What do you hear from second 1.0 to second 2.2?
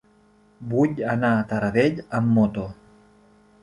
anar a Taradell